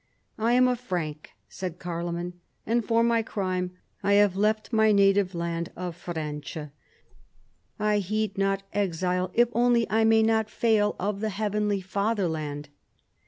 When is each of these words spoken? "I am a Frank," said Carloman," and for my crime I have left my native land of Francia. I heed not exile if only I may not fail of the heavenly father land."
"I 0.49 0.53
am 0.53 0.67
a 0.67 0.75
Frank," 0.75 1.29
said 1.47 1.77
Carloman," 1.77 2.33
and 2.65 2.83
for 2.83 3.03
my 3.03 3.21
crime 3.21 3.77
I 4.01 4.13
have 4.13 4.35
left 4.35 4.73
my 4.73 4.91
native 4.91 5.35
land 5.35 5.69
of 5.75 5.95
Francia. 5.95 6.71
I 7.77 7.99
heed 7.99 8.35
not 8.35 8.63
exile 8.73 9.29
if 9.35 9.49
only 9.53 9.87
I 9.91 10.03
may 10.05 10.23
not 10.23 10.49
fail 10.49 10.95
of 10.99 11.19
the 11.19 11.29
heavenly 11.29 11.81
father 11.81 12.27
land." 12.27 12.69